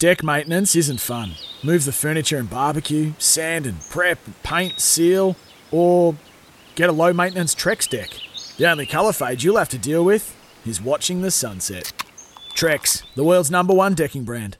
Deck 0.00 0.24
maintenance 0.24 0.74
isn't 0.74 1.00
fun. 1.00 1.34
Move 1.62 1.84
the 1.84 1.92
furniture 1.92 2.36
and 2.36 2.50
barbecue, 2.50 3.12
sand 3.18 3.64
and 3.64 3.80
prep, 3.90 4.18
paint, 4.42 4.80
seal, 4.80 5.36
or 5.70 6.16
get 6.74 6.90
a 6.90 6.92
low 6.92 7.12
maintenance 7.12 7.54
Trex 7.54 7.88
deck. 7.88 8.10
The 8.56 8.68
only 8.68 8.86
colour 8.86 9.12
fade 9.12 9.44
you'll 9.44 9.56
have 9.56 9.68
to 9.68 9.78
deal 9.78 10.04
with 10.04 10.36
is 10.66 10.82
watching 10.82 11.22
the 11.22 11.30
sunset. 11.30 11.92
Trex, 12.56 13.04
the 13.14 13.22
world's 13.22 13.52
number 13.52 13.72
one 13.72 13.94
decking 13.94 14.24
brand. 14.24 14.56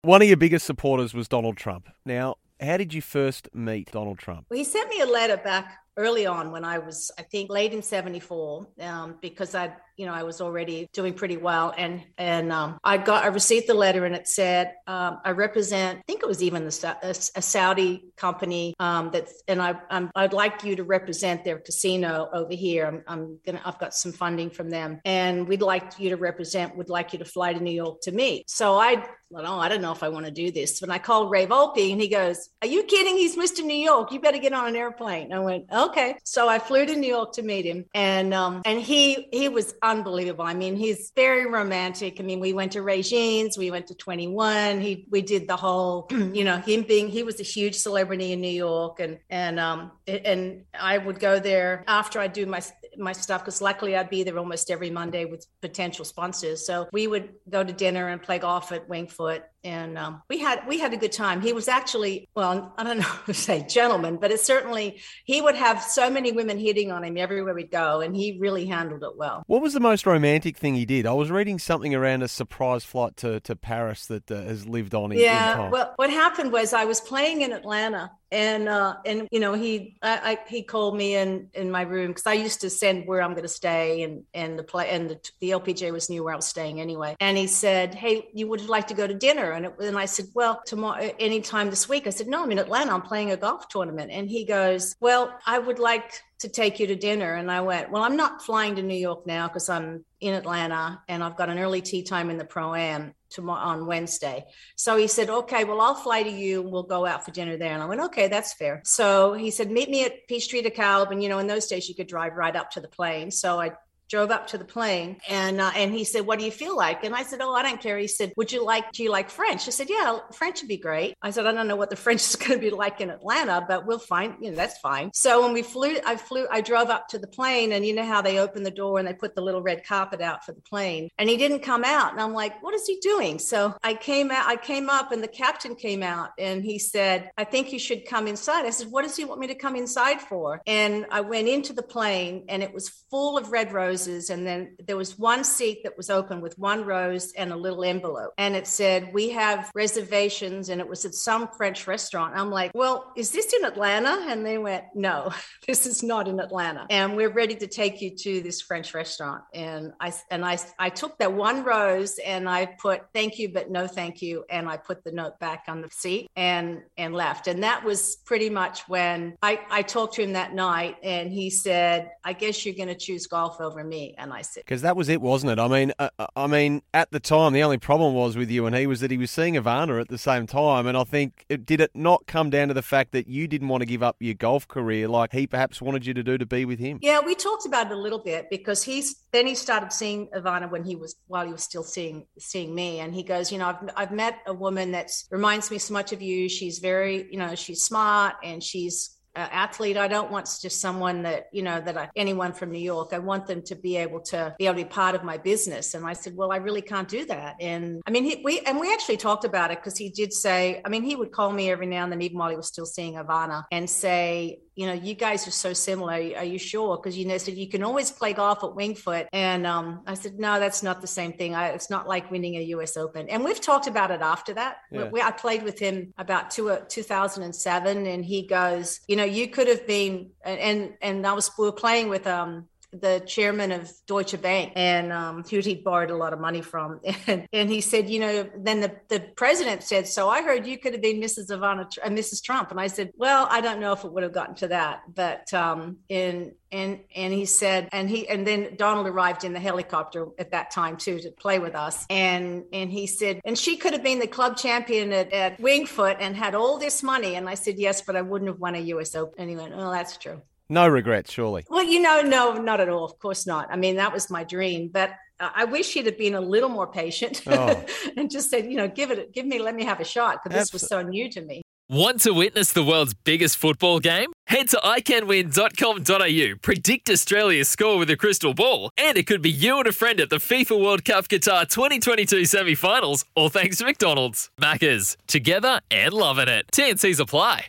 One 0.00 0.22
of 0.22 0.28
your 0.28 0.38
biggest 0.38 0.64
supporters 0.64 1.12
was 1.12 1.28
Donald 1.28 1.58
Trump. 1.58 1.90
Now, 2.06 2.36
how 2.58 2.78
did 2.78 2.94
you 2.94 3.02
first 3.02 3.48
meet 3.54 3.92
Donald 3.92 4.18
Trump? 4.18 4.46
Well, 4.48 4.58
he 4.58 4.64
sent 4.64 4.88
me 4.88 5.00
a 5.00 5.06
letter 5.06 5.36
back 5.36 5.83
early 5.96 6.26
on 6.26 6.50
when 6.50 6.64
I 6.64 6.78
was, 6.78 7.10
I 7.18 7.22
think, 7.22 7.50
late 7.50 7.72
in 7.72 7.82
'74, 7.82 8.66
um, 8.80 9.16
because 9.20 9.54
I, 9.54 9.74
you 9.96 10.06
know, 10.06 10.12
I 10.12 10.22
was 10.22 10.40
already 10.40 10.88
doing 10.92 11.14
pretty 11.14 11.36
well, 11.36 11.74
and 11.76 12.02
and 12.18 12.52
um, 12.52 12.78
I 12.84 12.96
got, 12.98 13.24
I 13.24 13.28
received 13.28 13.68
the 13.68 13.74
letter, 13.74 14.04
and 14.04 14.14
it 14.14 14.26
said, 14.28 14.74
um, 14.86 15.20
I 15.24 15.30
represent, 15.30 15.98
I 15.98 16.02
think 16.06 16.22
it 16.22 16.28
was 16.28 16.42
even 16.42 16.64
a, 16.64 16.96
a 17.02 17.42
Saudi 17.42 18.06
company 18.16 18.74
um, 18.78 19.10
that's, 19.12 19.42
and 19.48 19.60
I, 19.62 19.74
I'm, 19.90 20.10
I'd 20.14 20.32
like 20.32 20.64
you 20.64 20.76
to 20.76 20.84
represent 20.84 21.44
their 21.44 21.58
casino 21.58 22.28
over 22.32 22.54
here. 22.54 22.86
I'm, 22.86 23.02
I'm 23.06 23.38
gonna, 23.46 23.60
I've 23.64 23.78
got 23.78 23.94
some 23.94 24.12
funding 24.12 24.50
from 24.50 24.70
them, 24.70 25.00
and 25.04 25.46
we'd 25.46 25.62
like 25.62 25.98
you 25.98 26.10
to 26.10 26.16
represent, 26.16 26.76
would 26.76 26.88
like 26.88 27.12
you 27.12 27.18
to 27.20 27.24
fly 27.24 27.52
to 27.52 27.60
New 27.60 27.70
York 27.70 28.00
to 28.02 28.12
meet. 28.12 28.50
So 28.50 28.78
I 28.78 29.06
well, 29.34 29.44
oh, 29.48 29.58
I 29.58 29.68
don't 29.68 29.82
know 29.82 29.90
if 29.90 30.04
I 30.04 30.10
want 30.10 30.26
to 30.26 30.30
do 30.30 30.52
this. 30.52 30.80
When 30.80 30.92
I 30.92 30.98
called 30.98 31.28
Ray 31.28 31.44
Volpe 31.44 31.90
and 31.90 32.00
he 32.00 32.06
goes, 32.06 32.50
Are 32.62 32.68
you 32.68 32.84
kidding? 32.84 33.16
He's 33.16 33.36
Mr. 33.36 33.64
New 33.64 33.74
York. 33.74 34.12
You 34.12 34.20
better 34.20 34.38
get 34.38 34.52
on 34.52 34.68
an 34.68 34.76
airplane. 34.76 35.32
I 35.32 35.40
went, 35.40 35.64
Okay. 35.84 36.16
So 36.24 36.48
I 36.48 36.58
flew 36.58 36.86
to 36.86 36.96
New 36.96 37.08
York 37.08 37.32
to 37.34 37.42
meet 37.42 37.64
him. 37.64 37.84
And 37.94 38.32
um, 38.32 38.62
and 38.64 38.80
he 38.80 39.28
he 39.32 39.48
was 39.48 39.74
unbelievable. 39.82 40.44
I 40.44 40.54
mean, 40.54 40.76
he's 40.76 41.12
very 41.14 41.46
romantic. 41.46 42.20
I 42.20 42.22
mean, 42.22 42.40
we 42.40 42.52
went 42.52 42.72
to 42.72 42.82
Regine's, 42.82 43.58
we 43.58 43.70
went 43.70 43.88
to 43.88 43.94
21. 43.94 44.80
He 44.80 45.06
we 45.10 45.22
did 45.22 45.46
the 45.46 45.56
whole, 45.56 46.08
you 46.10 46.44
know, 46.44 46.58
him 46.58 46.82
being 46.82 47.08
he 47.08 47.22
was 47.22 47.38
a 47.40 47.44
huge 47.44 47.76
celebrity 47.76 48.32
in 48.32 48.40
New 48.40 48.48
York. 48.48 49.00
And 49.00 49.18
and 49.28 49.60
um 49.60 49.92
and 50.06 50.64
I 50.78 50.98
would 50.98 51.20
go 51.20 51.38
there 51.38 51.84
after 51.86 52.18
I 52.18 52.28
do 52.28 52.46
my 52.46 52.62
my 52.96 53.12
stuff 53.12 53.42
because 53.42 53.60
luckily 53.60 53.96
I'd 53.96 54.10
be 54.10 54.22
there 54.22 54.38
almost 54.38 54.70
every 54.70 54.90
Monday 54.90 55.24
with 55.24 55.46
potential 55.60 56.04
sponsors. 56.04 56.66
So 56.66 56.88
we 56.92 57.06
would 57.06 57.34
go 57.48 57.62
to 57.64 57.72
dinner 57.72 58.08
and 58.08 58.22
play 58.22 58.38
golf 58.38 58.72
at 58.72 58.88
Wingfoot 58.88 59.42
and 59.64 59.96
um, 59.96 60.22
we 60.28 60.38
had 60.38 60.66
we 60.68 60.78
had 60.78 60.92
a 60.92 60.96
good 60.96 61.12
time. 61.12 61.40
He 61.40 61.52
was 61.52 61.68
actually 61.68 62.28
well, 62.34 62.74
I 62.76 62.84
don't 62.84 62.98
know 63.00 63.14
to 63.26 63.34
say 63.34 63.66
gentleman, 63.66 64.18
but 64.18 64.30
it 64.30 64.40
certainly 64.40 65.00
he 65.24 65.40
would 65.40 65.54
have 65.54 65.82
so 65.82 66.10
many 66.10 66.32
women 66.32 66.58
hitting 66.58 66.92
on 66.92 67.02
him 67.02 67.16
everywhere 67.16 67.54
we'd 67.54 67.70
go, 67.70 68.00
and 68.00 68.14
he 68.14 68.38
really 68.38 68.66
handled 68.66 69.02
it 69.02 69.16
well. 69.16 69.42
What 69.46 69.62
was 69.62 69.72
the 69.72 69.80
most 69.80 70.06
romantic 70.06 70.56
thing 70.56 70.74
he 70.74 70.84
did? 70.84 71.06
I 71.06 71.12
was 71.12 71.30
reading 71.30 71.58
something 71.58 71.94
around 71.94 72.22
a 72.22 72.28
surprise 72.28 72.84
flight 72.84 73.16
to, 73.18 73.40
to 73.40 73.56
Paris 73.56 74.06
that 74.06 74.30
uh, 74.30 74.42
has 74.42 74.66
lived 74.66 74.94
on 74.94 75.12
in, 75.12 75.18
yeah, 75.18 75.66
in 75.66 75.70
well, 75.70 75.92
what 75.96 76.10
happened 76.10 76.52
was 76.52 76.72
I 76.72 76.84
was 76.84 77.00
playing 77.00 77.42
in 77.42 77.52
Atlanta 77.52 78.10
and 78.34 78.68
uh, 78.68 78.96
and 79.06 79.28
you 79.30 79.38
know 79.38 79.54
he 79.54 79.96
I, 80.02 80.32
I, 80.32 80.38
he 80.48 80.62
called 80.62 80.96
me 80.96 81.14
in 81.14 81.48
in 81.54 81.70
my 81.70 81.82
room 81.82 82.08
because 82.08 82.26
I 82.26 82.32
used 82.32 82.62
to 82.62 82.70
send 82.70 83.06
where 83.06 83.22
I'm 83.22 83.30
going 83.30 83.42
to 83.42 83.48
stay 83.48 84.02
and 84.02 84.24
and 84.34 84.58
the 84.58 84.64
play 84.64 84.90
and 84.90 85.08
the, 85.08 85.30
the 85.40 85.50
LPGA 85.50 85.92
was 85.92 86.10
knew 86.10 86.24
where 86.24 86.32
I 86.32 86.36
was 86.36 86.46
staying 86.46 86.80
anyway 86.80 87.14
and 87.20 87.38
he 87.38 87.46
said 87.46 87.94
hey 87.94 88.28
you 88.34 88.48
would 88.48 88.68
like 88.68 88.88
to 88.88 88.94
go 88.94 89.06
to 89.06 89.14
dinner 89.14 89.52
and, 89.54 89.66
it, 89.66 89.74
and 89.80 89.98
I 89.98 90.04
said 90.06 90.26
well 90.34 90.62
tomorrow 90.66 91.10
anytime 91.18 91.70
this 91.70 91.88
week 91.88 92.06
I 92.06 92.10
said 92.10 92.26
no 92.26 92.42
I'm 92.42 92.52
in 92.52 92.58
Atlanta 92.58 92.92
I'm 92.92 93.02
playing 93.02 93.30
a 93.30 93.36
golf 93.36 93.68
tournament 93.68 94.10
and 94.10 94.28
he 94.28 94.44
goes 94.44 94.96
well 95.00 95.36
I 95.46 95.58
would 95.58 95.78
like 95.78 96.22
to 96.40 96.48
take 96.48 96.78
you 96.78 96.86
to 96.88 96.96
dinner 96.96 97.34
and 97.34 97.50
I 97.50 97.60
went 97.60 97.90
well 97.90 98.02
I'm 98.02 98.16
not 98.16 98.42
flying 98.42 98.76
to 98.76 98.82
New 98.82 98.94
York 98.94 99.26
now 99.26 99.48
because 99.48 99.68
I'm 99.68 100.04
in 100.20 100.34
Atlanta 100.34 101.02
and 101.08 101.22
I've 101.22 101.36
got 101.36 101.48
an 101.48 101.58
early 101.58 101.82
tee 101.82 102.02
time 102.02 102.30
in 102.30 102.38
the 102.38 102.44
pro 102.44 102.74
am 102.74 103.14
tomorrow 103.34 103.66
on 103.66 103.86
Wednesday. 103.86 104.46
So 104.76 104.96
he 104.96 105.06
said, 105.06 105.28
okay, 105.28 105.64
well, 105.64 105.80
I'll 105.80 105.94
fly 105.94 106.22
to 106.22 106.30
you 106.30 106.62
and 106.62 106.70
we'll 106.70 106.84
go 106.84 107.04
out 107.04 107.24
for 107.24 107.30
dinner 107.30 107.56
there. 107.56 107.74
And 107.74 107.82
I 107.82 107.86
went, 107.86 108.00
okay, 108.00 108.28
that's 108.28 108.54
fair. 108.54 108.80
So 108.84 109.34
he 109.34 109.50
said, 109.50 109.70
meet 109.70 109.90
me 109.90 110.04
at 110.04 110.26
Peachtree 110.28 110.62
DeKalb. 110.62 111.10
And, 111.10 111.22
you 111.22 111.28
know, 111.28 111.38
in 111.38 111.46
those 111.46 111.66
days 111.66 111.88
you 111.88 111.94
could 111.94 112.06
drive 112.06 112.34
right 112.34 112.56
up 112.56 112.70
to 112.72 112.80
the 112.80 112.88
plane. 112.88 113.30
So 113.30 113.60
I 113.60 113.72
drove 114.14 114.30
up 114.30 114.46
to 114.46 114.56
the 114.56 114.64
plane 114.64 115.16
and 115.28 115.60
uh, 115.60 115.72
and 115.74 115.92
he 115.92 116.04
said 116.04 116.24
what 116.24 116.38
do 116.38 116.44
you 116.44 116.52
feel 116.52 116.76
like? 116.76 117.02
And 117.02 117.16
i 117.16 117.24
said 117.24 117.40
oh 117.42 117.52
i 117.52 117.64
don't 117.64 117.80
care. 117.80 117.98
He 117.98 118.06
said 118.06 118.32
would 118.36 118.52
you 118.52 118.64
like 118.64 118.92
do 118.92 119.02
you 119.02 119.10
like 119.10 119.28
french? 119.28 119.66
I 119.66 119.72
said 119.72 119.88
yeah 119.90 120.20
french 120.32 120.60
would 120.60 120.68
be 120.68 120.76
great. 120.76 121.16
I 121.20 121.30
said 121.32 121.46
i 121.46 121.52
don't 121.52 121.66
know 121.66 121.80
what 121.82 121.90
the 121.90 121.96
french 122.04 122.20
is 122.20 122.36
going 122.36 122.52
to 122.52 122.58
be 122.58 122.70
like 122.70 123.00
in 123.00 123.10
atlanta 123.10 123.64
but 123.66 123.86
we'll 123.86 123.98
find 123.98 124.36
you 124.40 124.50
know 124.50 124.56
that's 124.56 124.78
fine. 124.78 125.10
So 125.12 125.42
when 125.42 125.52
we 125.52 125.62
flew 125.62 125.96
i 126.06 126.14
flew 126.14 126.46
i 126.48 126.60
drove 126.60 126.90
up 126.90 127.08
to 127.08 127.18
the 127.18 127.26
plane 127.26 127.72
and 127.72 127.84
you 127.84 127.92
know 127.92 128.04
how 128.04 128.22
they 128.22 128.38
open 128.38 128.62
the 128.62 128.70
door 128.82 129.00
and 129.00 129.08
they 129.08 129.14
put 129.14 129.34
the 129.34 129.42
little 129.48 129.62
red 129.62 129.84
carpet 129.84 130.20
out 130.20 130.44
for 130.44 130.52
the 130.52 130.60
plane? 130.60 131.08
And 131.18 131.28
he 131.28 131.36
didn't 131.36 131.64
come 131.70 131.82
out 131.82 132.12
and 132.12 132.20
i'm 132.20 132.34
like 132.34 132.62
what 132.62 132.72
is 132.72 132.86
he 132.86 132.96
doing? 133.00 133.40
So 133.40 133.74
i 133.82 133.94
came 133.94 134.30
out 134.30 134.46
i 134.46 134.54
came 134.54 134.88
up 134.88 135.10
and 135.10 135.24
the 135.24 135.34
captain 135.42 135.74
came 135.74 136.04
out 136.04 136.30
and 136.38 136.62
he 136.62 136.78
said 136.78 137.32
i 137.36 137.42
think 137.42 137.72
you 137.72 137.80
should 137.80 138.06
come 138.06 138.28
inside. 138.28 138.64
I 138.64 138.70
said 138.70 138.92
what 138.92 139.02
does 139.02 139.16
he 139.16 139.24
want 139.24 139.40
me 139.40 139.48
to 139.48 139.56
come 139.56 139.74
inside 139.74 140.20
for? 140.20 140.62
And 140.68 141.04
i 141.10 141.20
went 141.20 141.48
into 141.48 141.72
the 141.72 141.82
plane 141.96 142.44
and 142.48 142.62
it 142.62 142.72
was 142.72 142.88
full 143.10 143.36
of 143.36 143.50
red 143.50 143.72
roses 143.72 144.03
roses. 144.06 144.30
And 144.30 144.46
then 144.46 144.76
there 144.86 144.96
was 144.96 145.18
one 145.18 145.44
seat 145.44 145.82
that 145.84 145.96
was 145.96 146.10
open 146.10 146.40
with 146.40 146.58
one 146.58 146.84
rose 146.84 147.32
and 147.32 147.52
a 147.52 147.56
little 147.56 147.84
envelope. 147.84 148.32
And 148.38 148.54
it 148.56 148.66
said, 148.66 149.12
We 149.12 149.30
have 149.30 149.70
reservations. 149.74 150.68
And 150.68 150.80
it 150.80 150.88
was 150.88 151.04
at 151.04 151.14
some 151.14 151.48
French 151.56 151.86
restaurant. 151.86 152.34
I'm 152.36 152.50
like, 152.50 152.72
Well, 152.74 153.12
is 153.16 153.30
this 153.30 153.52
in 153.52 153.64
Atlanta? 153.64 154.26
And 154.28 154.44
they 154.44 154.58
went, 154.58 154.84
No, 154.94 155.32
this 155.66 155.86
is 155.86 156.02
not 156.02 156.28
in 156.28 156.40
Atlanta. 156.40 156.86
And 156.90 157.16
we're 157.16 157.32
ready 157.32 157.54
to 157.56 157.66
take 157.66 158.00
you 158.00 158.10
to 158.16 158.40
this 158.40 158.60
French 158.60 158.94
restaurant. 158.94 159.42
And 159.52 159.92
I 160.00 160.12
and 160.30 160.44
I 160.44 160.58
I 160.78 160.88
took 160.90 161.18
that 161.18 161.32
one 161.32 161.64
rose 161.64 162.18
and 162.18 162.48
I 162.48 162.66
put 162.66 163.02
thank 163.12 163.38
you, 163.38 163.52
but 163.52 163.70
no 163.70 163.86
thank 163.86 164.22
you. 164.22 164.44
And 164.50 164.68
I 164.68 164.76
put 164.76 165.04
the 165.04 165.12
note 165.12 165.38
back 165.38 165.64
on 165.68 165.80
the 165.80 165.88
seat 165.90 166.30
and 166.36 166.82
and 166.96 167.14
left. 167.14 167.46
And 167.46 167.62
that 167.62 167.84
was 167.84 168.16
pretty 168.24 168.50
much 168.50 168.88
when 168.88 169.36
I, 169.42 169.60
I 169.70 169.82
talked 169.82 170.14
to 170.14 170.22
him 170.22 170.32
that 170.34 170.54
night 170.54 170.96
and 171.02 171.32
he 171.32 171.50
said, 171.50 172.10
I 172.24 172.32
guess 172.32 172.64
you're 172.64 172.74
gonna 172.74 172.94
choose 172.94 173.26
golf 173.26 173.60
over 173.60 173.83
me. 173.88 174.14
And 174.18 174.32
I 174.32 174.42
said, 174.42 174.64
because 174.64 174.82
that 174.82 174.96
was 174.96 175.08
it, 175.08 175.20
wasn't 175.20 175.52
it? 175.52 175.58
I 175.58 175.68
mean, 175.68 175.92
uh, 175.98 176.10
uh, 176.18 176.26
I 176.36 176.46
mean, 176.46 176.82
at 176.92 177.10
the 177.10 177.20
time, 177.20 177.52
the 177.52 177.62
only 177.62 177.78
problem 177.78 178.14
was 178.14 178.36
with 178.36 178.50
you 178.50 178.66
and 178.66 178.74
he 178.74 178.86
was 178.86 179.00
that 179.00 179.10
he 179.10 179.18
was 179.18 179.30
seeing 179.30 179.54
Ivana 179.54 180.00
at 180.00 180.08
the 180.08 180.18
same 180.18 180.46
time. 180.46 180.86
And 180.86 180.96
I 180.96 181.04
think 181.04 181.44
it, 181.48 181.66
did 181.66 181.80
it 181.80 181.90
not 181.94 182.26
come 182.26 182.50
down 182.50 182.68
to 182.68 182.74
the 182.74 182.82
fact 182.82 183.12
that 183.12 183.28
you 183.28 183.46
didn't 183.46 183.68
want 183.68 183.82
to 183.82 183.86
give 183.86 184.02
up 184.02 184.16
your 184.20 184.34
golf 184.34 184.66
career 184.68 185.08
like 185.08 185.32
he 185.32 185.46
perhaps 185.46 185.80
wanted 185.80 186.06
you 186.06 186.14
to 186.14 186.22
do 186.22 186.38
to 186.38 186.46
be 186.46 186.64
with 186.64 186.78
him? 186.78 186.98
Yeah, 187.02 187.20
we 187.20 187.34
talked 187.34 187.66
about 187.66 187.86
it 187.86 187.92
a 187.92 188.00
little 188.00 188.18
bit 188.18 188.50
because 188.50 188.82
he's 188.82 189.16
then 189.32 189.46
he 189.46 189.54
started 189.54 189.92
seeing 189.92 190.28
Ivana 190.28 190.70
when 190.70 190.84
he 190.84 190.96
was 190.96 191.16
while 191.26 191.46
he 191.46 191.52
was 191.52 191.62
still 191.62 191.82
seeing 191.82 192.26
seeing 192.38 192.74
me, 192.74 193.00
and 193.00 193.14
he 193.14 193.22
goes, 193.22 193.50
you 193.50 193.58
know, 193.58 193.68
I've 193.68 193.90
I've 193.96 194.12
met 194.12 194.38
a 194.46 194.54
woman 194.54 194.92
that 194.92 195.10
reminds 195.30 195.70
me 195.70 195.78
so 195.78 195.92
much 195.92 196.12
of 196.12 196.22
you. 196.22 196.48
She's 196.48 196.78
very, 196.78 197.26
you 197.30 197.38
know, 197.38 197.54
she's 197.54 197.82
smart 197.82 198.34
and 198.42 198.62
she's 198.62 199.13
uh, 199.36 199.48
athlete. 199.50 199.96
I 199.96 200.08
don't 200.08 200.30
want 200.30 200.48
just 200.60 200.80
someone 200.80 201.22
that, 201.22 201.48
you 201.52 201.62
know, 201.62 201.80
that 201.80 201.96
I, 201.96 202.10
anyone 202.16 202.52
from 202.52 202.70
New 202.70 202.78
York. 202.78 203.12
I 203.12 203.18
want 203.18 203.46
them 203.46 203.62
to 203.62 203.74
be 203.74 203.96
able 203.96 204.20
to 204.20 204.54
be 204.58 204.66
able 204.66 204.78
to 204.78 204.84
be 204.84 204.88
part 204.88 205.14
of 205.14 205.24
my 205.24 205.38
business. 205.38 205.94
And 205.94 206.06
I 206.06 206.12
said, 206.12 206.36
well, 206.36 206.52
I 206.52 206.56
really 206.56 206.82
can't 206.82 207.08
do 207.08 207.24
that. 207.26 207.56
And 207.60 208.02
I 208.06 208.10
mean, 208.10 208.24
he, 208.24 208.42
we, 208.44 208.60
and 208.60 208.78
we 208.78 208.92
actually 208.92 209.16
talked 209.16 209.44
about 209.44 209.70
it 209.70 209.78
because 209.78 209.96
he 209.96 210.08
did 210.08 210.32
say, 210.32 210.80
I 210.84 210.88
mean, 210.88 211.02
he 211.02 211.16
would 211.16 211.32
call 211.32 211.52
me 211.52 211.70
every 211.70 211.86
now 211.86 212.04
and 212.04 212.12
then, 212.12 212.22
even 212.22 212.38
while 212.38 212.50
he 212.50 212.56
was 212.56 212.68
still 212.68 212.86
seeing 212.86 213.14
Ivana 213.14 213.64
and 213.70 213.88
say, 213.88 214.60
you 214.76 214.86
know, 214.86 214.92
you 214.92 215.14
guys 215.14 215.46
are 215.46 215.52
so 215.52 215.72
similar. 215.72 216.12
Are 216.12 216.44
you 216.44 216.58
sure? 216.58 216.96
Because 216.96 217.16
you 217.16 217.26
know, 217.26 217.38
said 217.38 217.54
you 217.54 217.68
can 217.68 217.82
always 217.82 218.10
play 218.10 218.32
golf 218.32 218.64
at 218.64 218.70
Wingfoot, 218.70 219.26
and 219.32 219.66
um, 219.66 220.02
I 220.06 220.14
said, 220.14 220.38
no, 220.38 220.58
that's 220.58 220.82
not 220.82 221.00
the 221.00 221.06
same 221.06 221.32
thing. 221.32 221.54
I, 221.54 221.68
it's 221.68 221.90
not 221.90 222.08
like 222.08 222.30
winning 222.30 222.56
a 222.56 222.60
U.S. 222.60 222.96
Open. 222.96 223.28
And 223.28 223.44
we've 223.44 223.60
talked 223.60 223.86
about 223.86 224.10
it 224.10 224.20
after 224.20 224.54
that. 224.54 224.78
Yeah. 224.90 225.08
We, 225.08 225.20
I 225.20 225.30
played 225.30 225.62
with 225.62 225.78
him 225.78 226.12
about 226.18 226.50
two, 226.50 226.70
uh, 226.70 226.80
2007, 226.88 228.06
and 228.06 228.24
he 228.24 228.46
goes, 228.46 229.00
you 229.06 229.16
know, 229.16 229.24
you 229.24 229.48
could 229.48 229.68
have 229.68 229.86
been, 229.86 230.30
and 230.44 230.94
and 231.00 231.26
I 231.26 231.32
was 231.32 231.50
we 231.58 231.66
were 231.66 231.72
playing 231.72 232.08
with 232.08 232.26
um 232.26 232.68
the 233.00 233.22
chairman 233.26 233.72
of 233.72 233.90
Deutsche 234.06 234.40
Bank, 234.40 234.72
and 234.76 235.12
um, 235.12 235.44
who 235.44 235.58
he'd 235.58 235.84
borrowed 235.84 236.10
a 236.10 236.16
lot 236.16 236.32
of 236.32 236.40
money 236.40 236.62
from. 236.62 237.00
And, 237.26 237.48
and 237.54 237.70
he 237.70 237.80
said, 237.80 238.10
you 238.10 238.20
know, 238.20 238.50
then 238.54 238.80
the, 238.80 238.94
the 239.08 239.20
president 239.34 239.82
said, 239.82 240.06
so 240.06 240.28
I 240.28 240.42
heard 240.42 240.66
you 240.66 240.76
could 240.76 240.92
have 240.92 241.00
been 241.00 241.20
Mrs. 241.20 241.48
Ivana, 241.48 241.86
uh, 242.04 242.08
Mrs. 242.08 242.42
Trump. 242.42 242.70
And 242.70 242.78
I 242.78 242.86
said, 242.86 243.12
well, 243.16 243.48
I 243.50 243.62
don't 243.62 243.80
know 243.80 243.92
if 243.92 244.04
it 244.04 244.12
would 244.12 244.24
have 244.24 244.34
gotten 244.34 244.54
to 244.56 244.68
that, 244.68 245.02
but 245.14 245.52
um, 245.54 245.98
in 246.10 246.52
and 246.74 247.00
and 247.14 247.32
he 247.32 247.44
said 247.44 247.88
and 247.92 248.10
he 248.10 248.28
and 248.28 248.46
then 248.46 248.74
donald 248.76 249.06
arrived 249.06 249.44
in 249.44 249.52
the 249.52 249.60
helicopter 249.60 250.26
at 250.38 250.50
that 250.50 250.70
time 250.72 250.96
too 250.96 251.20
to 251.20 251.30
play 251.30 251.58
with 251.58 251.74
us 251.74 252.04
and 252.10 252.64
and 252.72 252.90
he 252.90 253.06
said 253.06 253.40
and 253.44 253.56
she 253.56 253.76
could 253.76 253.92
have 253.92 254.02
been 254.02 254.18
the 254.18 254.26
club 254.26 254.56
champion 254.56 255.12
at, 255.12 255.32
at 255.32 255.58
wingfoot 255.58 256.16
and 256.18 256.36
had 256.36 256.54
all 256.54 256.76
this 256.76 257.02
money 257.02 257.36
and 257.36 257.48
i 257.48 257.54
said 257.54 257.78
yes 257.78 258.02
but 258.02 258.16
i 258.16 258.20
wouldn't 258.20 258.48
have 258.48 258.58
won 258.58 258.74
a 258.74 258.80
us 258.80 259.14
open 259.14 259.34
and 259.38 259.48
he 259.48 259.56
went 259.56 259.72
oh 259.74 259.90
that's 259.90 260.16
true 260.16 260.42
no 260.68 260.86
regrets 260.88 261.32
surely 261.32 261.64
well 261.68 261.84
you 261.84 262.00
know 262.00 262.20
no 262.22 262.54
not 262.54 262.80
at 262.80 262.88
all 262.88 263.04
of 263.04 263.18
course 263.18 263.46
not 263.46 263.66
i 263.70 263.76
mean 263.76 263.96
that 263.96 264.12
was 264.12 264.30
my 264.30 264.44
dream 264.44 264.88
but 264.92 265.12
I 265.40 265.64
wish 265.64 265.92
he'd 265.92 266.06
have 266.06 266.16
been 266.16 266.34
a 266.34 266.40
little 266.40 266.68
more 266.68 266.86
patient 266.86 267.42
oh. 267.48 267.84
and 268.16 268.30
just 268.30 268.50
said, 268.50 268.66
you 268.66 268.76
know, 268.76 268.86
give 268.86 269.10
it, 269.10 269.34
give 269.34 269.44
me, 269.44 269.58
let 269.58 269.74
me 269.74 269.84
have 269.84 269.98
a 270.00 270.04
shot 270.04 270.42
because 270.42 270.56
this 270.56 270.72
was 270.72 270.86
so 270.86 271.02
new 271.02 271.28
to 271.30 271.40
me. 271.40 271.62
Want 271.90 272.22
to 272.22 272.32
witness 272.32 272.72
the 272.72 272.82
world's 272.82 273.12
biggest 273.12 273.58
football 273.58 274.00
game? 274.00 274.32
Head 274.46 274.68
to 274.70 274.78
iCanWin.com.au, 274.78 276.56
predict 276.62 277.10
Australia's 277.10 277.68
score 277.68 277.98
with 277.98 278.08
a 278.08 278.16
crystal 278.16 278.54
ball, 278.54 278.90
and 278.96 279.18
it 279.18 279.26
could 279.26 279.42
be 279.42 279.50
you 279.50 279.78
and 279.78 279.86
a 279.86 279.92
friend 279.92 280.18
at 280.18 280.30
the 280.30 280.36
FIFA 280.36 280.82
World 280.82 281.04
Cup 281.04 281.28
Qatar 281.28 281.68
2022 281.68 282.46
semi 282.46 282.74
finals, 282.74 283.26
all 283.34 283.50
thanks 283.50 283.78
to 283.78 283.84
McDonald's. 283.84 284.48
Maccas, 284.58 285.18
together 285.26 285.80
and 285.90 286.14
loving 286.14 286.48
it. 286.48 286.64
TNCs 286.72 287.20
apply. 287.20 287.66